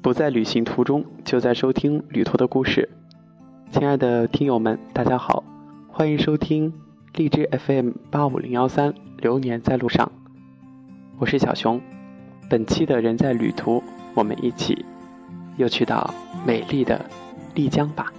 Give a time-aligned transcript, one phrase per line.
[0.00, 2.88] 不在旅行途中，就在收听旅途的故事。
[3.72, 5.42] 亲爱的听友们，大家好，
[5.88, 6.72] 欢迎收听
[7.14, 10.06] 荔枝 FM 八五零幺三《流年在路上》，
[11.18, 11.80] 我是小熊。
[12.48, 13.82] 本期的人在旅途，
[14.14, 14.84] 我们一起
[15.56, 16.14] 又去到
[16.46, 17.04] 美丽的
[17.54, 18.12] 丽江吧。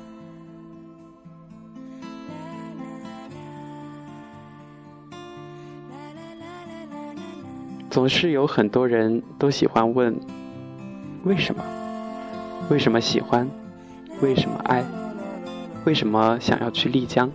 [7.93, 10.19] 总是有很多人都喜欢问：
[11.25, 11.63] 为什么？
[12.71, 13.47] 为什么喜欢？
[14.19, 14.83] 为什么爱？
[15.85, 17.29] 为什么想要去丽江？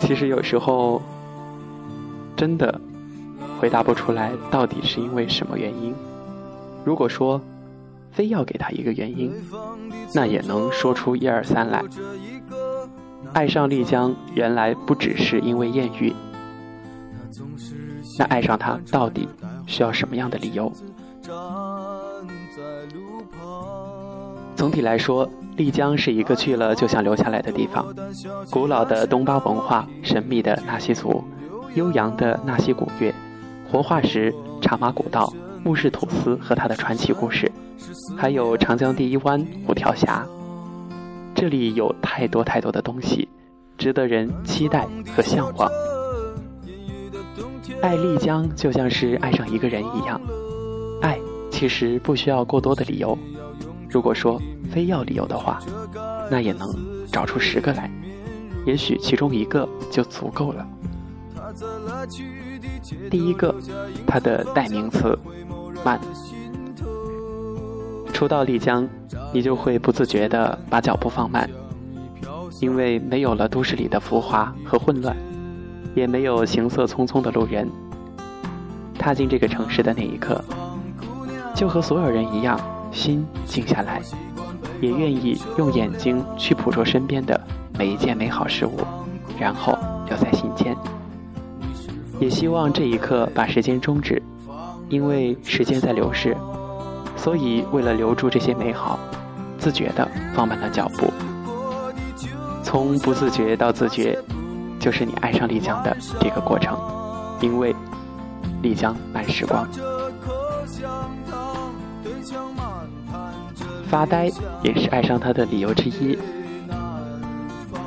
[0.00, 1.00] 其实有时候
[2.36, 2.80] 真的
[3.60, 5.94] 回答不出来，到底是因为什么原因。
[6.84, 7.40] 如果说
[8.10, 9.32] 非要给他一个原因，
[10.12, 11.80] 那也能说出一二三来。
[13.34, 16.12] 爱上丽江，原来不只是因为艳遇。
[18.18, 19.28] 那爱上他到底
[19.66, 20.70] 需要什么样的理由？
[24.56, 27.86] 总体来说，丽江是一个去了就想留下来的地方。
[28.50, 31.24] 古老的东巴文化、神秘的纳西族、
[31.74, 33.14] 悠扬的纳西古乐、
[33.70, 35.32] 活化石茶马古道、
[35.64, 37.50] 木氏土司和它的传奇故事，
[38.18, 40.26] 还有长江第一湾五条峡。
[41.34, 43.26] 这里有太多太多的东西，
[43.78, 45.70] 值得人期待和向往。
[47.82, 50.20] 爱丽江就像是爱上一个人一样，
[51.00, 51.18] 爱
[51.50, 53.16] 其实不需要过多的理由。
[53.88, 55.58] 如果说非要理由的话，
[56.30, 56.68] 那也能
[57.10, 57.90] 找出十个来，
[58.66, 60.66] 也许其中一个就足够了。
[63.10, 63.54] 第一个，
[64.06, 65.18] 它的代名词
[65.84, 65.98] “慢”。
[68.12, 68.86] 初到丽江，
[69.32, 71.48] 你就会不自觉地把脚步放慢，
[72.60, 75.16] 因为没有了都市里的浮华和混乱。
[75.94, 77.68] 也没有行色匆匆的路人。
[78.98, 80.44] 踏进这个城市的那一刻，
[81.54, 82.60] 就和所有人一样，
[82.92, 84.02] 心静下来，
[84.80, 87.40] 也愿意用眼睛去捕捉身边的
[87.78, 88.78] 每一件美好事物，
[89.38, 90.76] 然后留在心间。
[92.18, 94.22] 也希望这一刻把时间终止，
[94.90, 96.36] 因为时间在流逝，
[97.16, 98.98] 所以为了留住这些美好，
[99.56, 101.10] 自觉地放慢了脚步，
[102.62, 104.18] 从不自觉到自觉。
[104.80, 106.76] 就是你爱上丽江的这个过程，
[107.40, 107.76] 因为
[108.62, 109.68] 丽江慢时光，
[113.88, 114.30] 发呆
[114.62, 116.18] 也是爱上它的理由之一。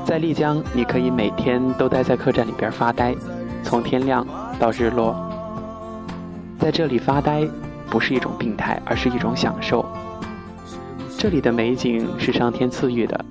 [0.05, 3.15] 在丽江，你可以每天都待在客栈里边发呆，
[3.63, 4.23] 从天亮
[4.59, 5.15] 到日落。
[6.59, 7.47] 在这里发呆
[7.89, 9.83] 不是一种病态，而是一种享受。
[11.17, 13.25] 这里的美景是上天赐予的，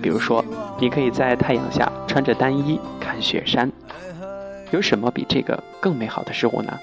[0.00, 0.42] 比如说，
[0.78, 1.91] 你可以在太阳下。
[2.12, 3.72] 穿着单衣看雪山，
[4.70, 6.78] 有什么比这个更美好的事物呢？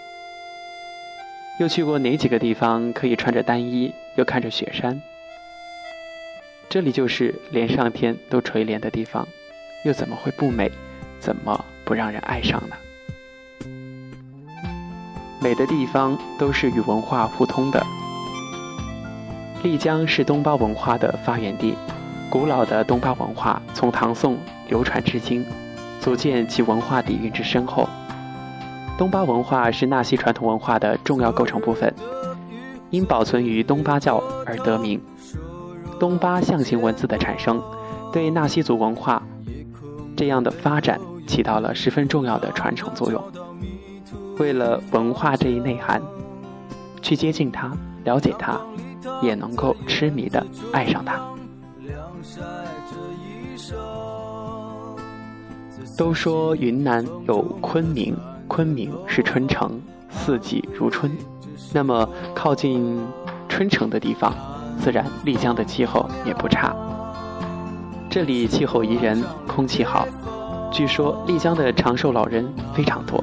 [1.60, 5.00] 又去过哪几个地方可以穿着单衣又看着雪山？
[6.68, 9.28] 这里就是连上天都垂怜的地方，
[9.86, 10.72] 又怎么会不美？
[11.20, 12.76] 怎么不让人爱上呢？
[15.40, 17.86] 美的地方都是与文化互通的。
[19.62, 21.76] 丽江是东巴文化的发源地。
[22.32, 24.36] 古老的东巴文化从唐宋
[24.70, 25.46] 流传至今，
[26.00, 27.90] 足见其文化底蕴之深厚。
[28.98, 31.94] 东巴文化是纳西传统文化的重要构成部分，
[32.90, 35.02] 因保存于东巴教而得名。
[36.00, 37.62] 东巴象形文字的产生，
[38.14, 39.22] 对纳西族文化
[40.16, 43.22] 这样的发展起到了十分重要的传承作用。
[44.38, 46.02] 为了文化这一内涵，
[47.02, 47.72] 去接近它，
[48.04, 48.60] 了解它，
[49.22, 51.29] 也能够痴迷的爱上它。
[56.00, 58.16] 都说云南有昆明，
[58.48, 59.78] 昆明是春城，
[60.10, 61.12] 四季如春。
[61.74, 62.98] 那么靠近
[63.50, 64.34] 春城的地方，
[64.80, 66.74] 自然丽江的气候也不差。
[68.10, 70.08] 这里气候宜人，空气好。
[70.72, 73.22] 据说丽江的长寿老人非常多。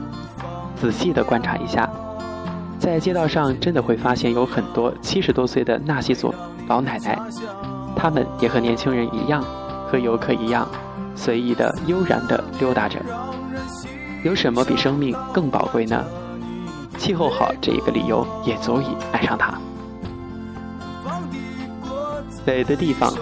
[0.79, 1.90] 仔细的观察一下，
[2.79, 6.31] 在街道上真的会发现有很多七十多岁的纳西族
[6.69, 7.19] 老奶奶。
[7.96, 9.43] 他们也和年轻人一样，
[9.86, 10.68] 和游客一样，
[11.14, 12.98] 随意的、悠然的溜达着。
[14.24, 16.04] 有什么比生命更宝贵呢？
[16.98, 19.54] 气候好这一个理由也足以爱上它。
[22.44, 23.12] 美的地方，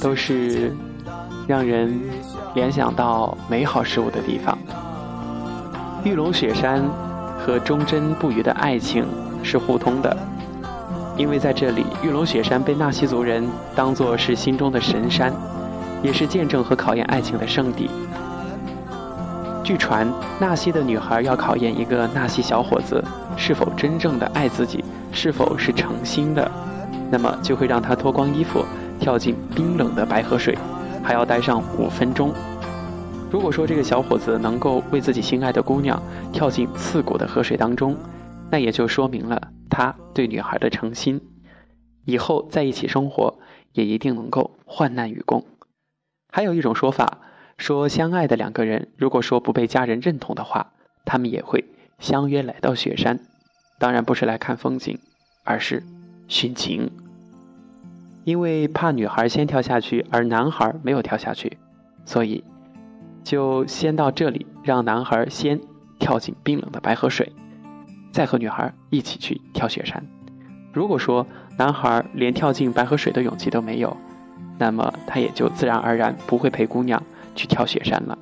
[0.00, 0.72] 都是
[1.46, 2.00] 让人
[2.54, 4.56] 联想到美好事物的地方。
[6.04, 6.82] 玉龙雪山
[7.38, 9.06] 和忠贞不渝的爱情
[9.42, 10.16] 是互通的。
[11.16, 15.32] 因为在这里，玉龙雪山被纳西族人当作是心中的神山，
[16.04, 17.90] 也是见证和考验爱情的圣地。
[19.64, 20.06] 据传，
[20.38, 23.02] 纳西的女孩要考验一个纳西小伙子
[23.36, 26.48] 是否真正的爱自己，是否是诚心的，
[27.10, 28.62] 那么就会让他脱光衣服，
[29.00, 30.56] 跳进冰冷的白河水，
[31.02, 32.30] 还要待上五分钟。
[33.30, 36.00] 如果说这个小伙子能够为自己心爱的姑娘
[36.30, 37.96] 跳进刺骨的河水当中，
[38.50, 39.40] 那也就说明了
[39.70, 41.18] 他对女孩的诚心，
[42.04, 43.38] 以后在一起生活
[43.72, 45.42] 也一定能够患难与共。
[46.34, 47.18] 还有一种说法。
[47.58, 50.72] 说相爱的两个人，如果说不被家人认同的话，
[51.04, 51.64] 他们也会
[52.00, 53.20] 相约来到雪山，
[53.78, 54.98] 当然不是来看风景，
[55.44, 55.84] 而是
[56.28, 56.90] 殉情。
[58.24, 61.56] 因为怕女孩先跳下去，而男孩没有跳下去，
[62.04, 62.42] 所以
[63.22, 65.60] 就先到这里，让男孩先
[66.00, 67.32] 跳进冰冷的白河水，
[68.10, 70.04] 再和女孩一起去跳雪山。
[70.72, 71.24] 如果说
[71.56, 73.96] 男孩连跳进白河水的勇气都没有，
[74.58, 77.02] 那么他也就自然而然不会陪姑娘。
[77.36, 78.16] 去跳雪山了。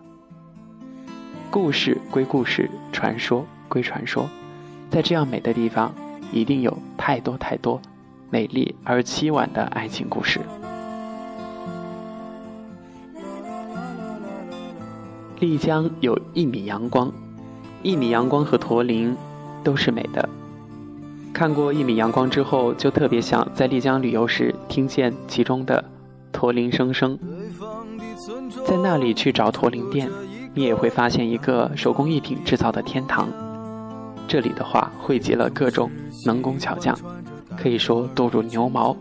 [1.51, 4.27] 故事归故事，传说归传说，
[4.91, 5.93] 在这样美的地方，
[6.33, 7.79] 一定有太多太多
[8.31, 10.41] 美丽而凄婉的爱情故事。
[15.41, 17.13] 丽江有一米阳光，
[17.83, 19.15] 一米阳光和驼铃
[19.63, 20.27] 都是美的。
[21.35, 25.85] 看过一米阳光之后，就特别想在丽江旅游时听见其中的
[26.43, 27.17] 驼铃声声。
[28.67, 30.11] 在那里去找驼铃店，
[30.55, 33.29] 你也会发现一个手工艺品制造的天堂。
[34.27, 35.89] 这里的话汇集了各种
[36.27, 36.99] 能工巧匠，
[37.57, 38.97] 可以说多如牛毛。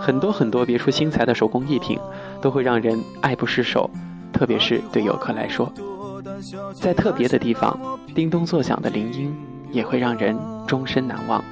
[0.00, 1.98] 很多很多别出心裁的手工艺品，
[2.40, 3.90] 都会让人爱不释手。
[4.32, 5.68] 特别是对游客来说，
[6.72, 7.76] 在特别的地方，
[8.14, 9.34] 叮咚作响的铃音
[9.72, 10.38] 也会让人
[10.68, 11.42] 终身难忘。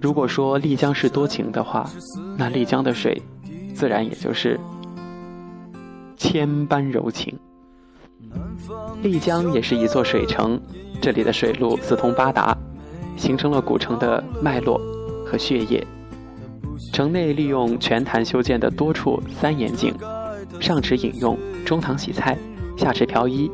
[0.00, 1.88] 如果说丽江是多情的话，
[2.36, 3.20] 那丽江的水。
[3.72, 4.60] 自然也就是
[6.18, 7.34] 千般柔情。
[9.00, 10.60] 丽江也是一座水城，
[11.00, 12.54] 这里的水路四通八达，
[13.16, 14.78] 形成了古城的脉络
[15.24, 15.82] 和血液。
[16.92, 19.94] 城内利用泉潭修建的多处三眼井，
[20.60, 22.36] 上池饮用，中堂洗菜，
[22.76, 23.50] 下池漂衣，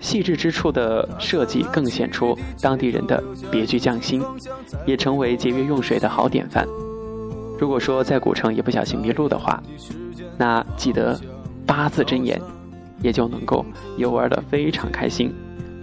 [0.00, 4.22] 细致之处的设计更显出当地人的别具匠心，
[4.86, 6.66] 也成为节约用水的好典范。
[7.58, 9.60] 如果说在古城也不小心迷路的话，
[10.36, 11.20] 那记得
[11.66, 12.40] 八字真言，
[13.02, 13.64] 也就能够
[13.96, 15.34] 游玩的非常开心，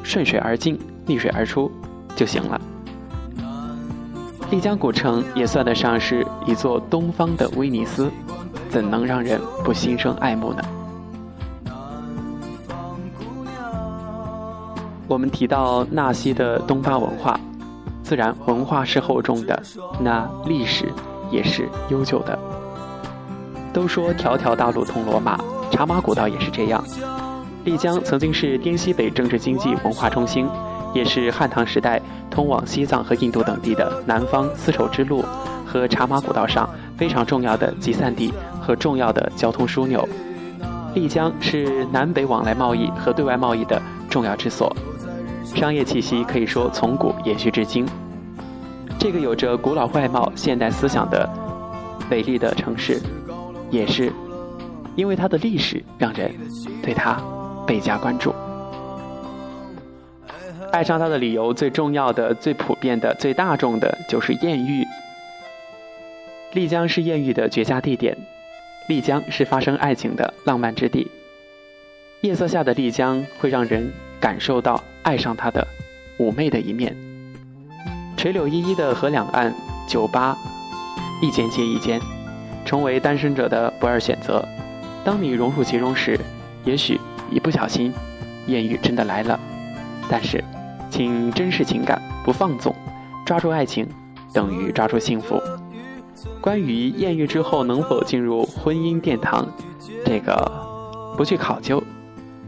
[0.01, 1.69] 顺水而进，逆水而出
[2.15, 2.59] 就行了。
[4.51, 8.09] 丽江古城也算得上是一座东方的威尼斯，
[8.69, 10.61] 怎能让人不心生爱慕呢？
[15.07, 17.39] 我们提到纳西的东巴文化，
[18.03, 19.61] 自然文化是厚重的，
[19.99, 20.91] 那历史。
[21.31, 22.37] 也是悠久的。
[23.73, 25.35] 都说条条大路通罗马，
[25.71, 26.81] 茶马古道也是这样。
[27.63, 30.47] 丽江曾经是滇西北政治经济文化中心，
[30.93, 31.99] 也是汉唐时代
[32.29, 35.25] 通往西藏和印度等地的南方丝绸之路
[35.65, 38.31] 和茶马古道上非常重要的集散地
[38.61, 40.07] 和重要的交通枢纽。
[40.93, 43.81] 丽江是南北往来贸易和对外贸易的
[44.11, 44.73] 重要之所，
[45.55, 47.87] 商业气息可以说从古延续至今。
[48.99, 51.27] 这个有着古老外貌、现代思想的
[52.09, 53.01] 美丽的城市，
[53.71, 54.11] 也是
[54.95, 56.33] 因为它的历史让人
[56.83, 57.17] 对它
[57.65, 58.35] 倍加关注。
[60.71, 64.85] 爱上它的理由最重要的、最普遍的、最大众的，就是艳遇。
[66.51, 68.17] 丽江是艳遇的绝佳地点，
[68.87, 71.09] 丽江是发生爱情的浪漫之地。
[72.21, 75.65] 夜色下的丽江会让人感受到爱上他的
[76.17, 76.95] 妩媚的一面。
[78.17, 79.53] 垂柳依依的河两岸，
[79.87, 80.35] 酒吧
[81.21, 82.01] 一间接一间，
[82.65, 84.43] 成为单身者的不二选择。
[85.03, 86.19] 当你融入其中时，
[86.63, 87.93] 也许一不小心，
[88.47, 89.39] 艳遇真的来了。
[90.09, 90.43] 但是，
[90.89, 92.75] 请珍视情感，不放纵，
[93.27, 93.87] 抓住爱情，
[94.33, 95.39] 等于抓住幸福。
[96.41, 99.47] 关于艳遇之后能否进入婚姻殿堂，
[100.03, 100.33] 这个
[101.15, 101.83] 不去考究，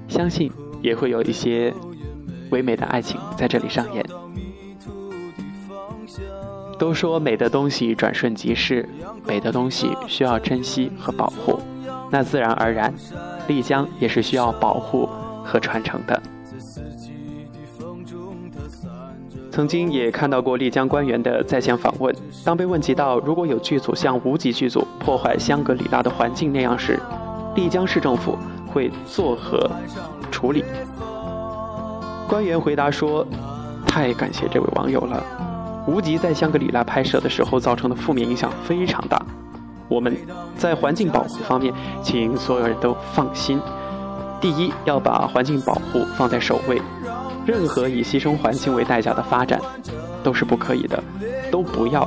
[0.07, 1.71] 相信也会有一些
[2.49, 4.05] 唯美的爱情在这里上演。
[6.79, 8.87] 都说美的东西转瞬即逝，
[9.25, 11.59] 美的东西需要珍惜和保护，
[12.11, 12.93] 那自然而然，
[13.47, 15.09] 丽江也是需要保护
[15.43, 16.21] 和传承的。
[19.51, 26.99] 曾经也看到过丽江官员的在线访问，当被问及到如果有剧组像无极剧组破坏香格里拉的环境那样时，
[27.55, 28.37] 丽江市政府
[28.67, 29.67] 会作何
[30.29, 30.63] 处理？
[32.27, 33.25] 官员回答说
[33.87, 35.23] ：“太感谢这位网友了。”
[35.87, 39.25] 无极在香格里拉拍摄的时候造成的负面影响非常大，
[39.87, 40.13] 我们
[40.57, 43.57] 在环境保护方面，请所有人都放心。
[44.41, 46.81] 第一，要把环境保护放在首位，
[47.45, 49.61] 任何以牺牲环境为代价的发展，
[50.21, 51.01] 都是不可以的，
[51.49, 52.05] 都不要，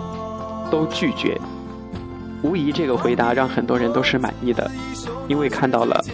[0.70, 1.40] 都拒绝。
[2.42, 4.70] 无疑，这个回答让很多人都是满意的，
[5.26, 6.04] 因为看到了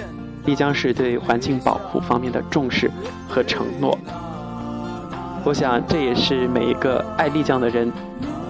[0.44, 2.88] 丽江市对环境保护方面的重视
[3.36, 3.98] 和承诺。
[5.44, 7.92] 我想，这也是每一个爱丽江的人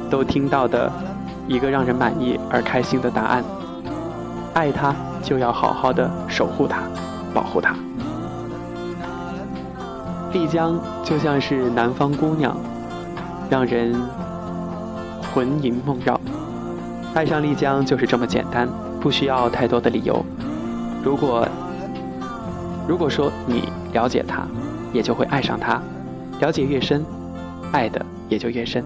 [0.09, 0.88] 都听到的
[1.49, 3.43] 一个让人满意而开心的答案。
[4.55, 6.83] 爱他，就要好好的守护他。
[7.35, 7.75] 保护他。
[10.33, 12.57] 丽江就像是南方姑娘，
[13.50, 13.93] 让人
[15.35, 16.19] 魂萦梦绕。
[17.12, 18.69] 爱上丽江就是这么简单，
[19.00, 20.25] 不需要太多的理由。
[21.02, 21.47] 如果
[22.87, 24.47] 如果说你了解它，
[24.93, 25.81] 也就会爱上他。
[26.40, 27.05] 了解越深，
[27.73, 28.85] 爱的也就越深。